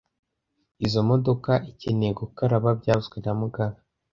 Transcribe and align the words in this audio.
Izoi 0.85 1.05
modoka 1.09 1.51
ikeneye 1.71 2.13
gukaraba 2.21 2.69
byavuzwe 2.79 3.17
na 3.23 3.31
mugabe 3.39 3.77